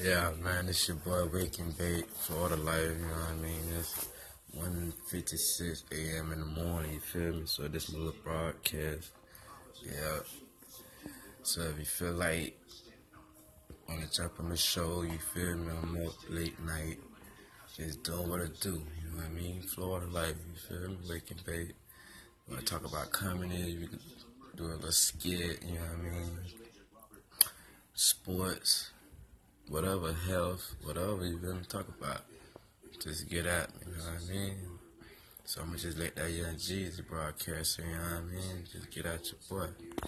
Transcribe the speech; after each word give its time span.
Yeah, 0.00 0.30
man, 0.44 0.68
it's 0.68 0.86
your 0.86 0.96
boy 0.98 1.26
Wake 1.26 1.58
and 1.58 1.76
Bake, 1.76 2.08
Florida 2.08 2.54
Life, 2.54 2.82
you 3.00 3.04
know 3.04 3.14
what 3.14 3.30
I 3.30 3.34
mean? 3.34 3.62
It's 3.80 4.08
1.56 4.56 5.82
a.m. 5.90 6.30
in 6.30 6.38
the 6.38 6.46
morning, 6.46 6.92
you 6.92 7.00
feel 7.00 7.32
me? 7.32 7.42
So 7.46 7.66
this 7.66 7.90
little 7.90 8.14
broadcast, 8.22 9.10
yeah. 9.84 10.20
So 11.42 11.62
if 11.62 11.80
you 11.80 11.84
feel 11.84 12.12
like 12.12 12.56
want 13.88 14.02
to 14.02 14.16
jump 14.16 14.38
on 14.38 14.50
the 14.50 14.56
show, 14.56 15.02
you 15.02 15.18
feel 15.18 15.56
me? 15.56 15.72
I'm 15.82 16.06
up 16.06 16.14
late 16.28 16.60
night, 16.64 17.00
just 17.76 18.04
doing 18.04 18.30
what 18.30 18.42
I 18.42 18.46
do, 18.60 18.70
you 18.70 19.10
know 19.10 19.16
what 19.16 19.26
I 19.26 19.30
mean? 19.30 19.62
Florida 19.62 20.06
Life, 20.06 20.36
you 20.48 20.78
feel 20.78 20.90
me? 20.90 20.96
Wake 21.10 21.32
and 21.32 21.44
Bake. 21.44 21.74
Want 22.48 22.64
to 22.64 22.72
talk 22.72 22.88
about 22.88 23.10
comedy, 23.10 23.78
we 23.80 23.88
could 23.88 23.98
do 24.54 24.62
a 24.62 24.78
little 24.78 24.92
skit, 24.92 25.60
you 25.66 25.74
know 25.74 25.80
what 25.80 25.98
I 25.98 26.02
mean? 26.02 26.38
Sports 27.94 28.92
whatever 29.68 30.12
health, 30.12 30.74
whatever 30.82 31.26
you 31.26 31.38
to 31.38 31.68
talk 31.68 31.86
about, 31.88 32.22
just 33.00 33.28
get 33.28 33.46
at 33.46 33.68
me, 33.74 33.92
you 33.92 33.98
know 33.98 34.04
what 34.04 34.22
I 34.22 34.32
mean? 34.32 34.56
So 35.44 35.60
I'm 35.60 35.68
gonna 35.68 35.78
just 35.78 35.98
let 35.98 36.16
that 36.16 36.30
young 36.30 36.54
Jeezy 36.56 37.06
broadcast, 37.06 37.78
you 37.78 37.84
know 37.84 37.90
what 37.90 38.12
I 38.12 38.20
mean? 38.20 38.64
Just 38.70 38.90
get 38.90 39.06
at 39.06 39.26
your 39.26 39.40
boy. 39.48 39.72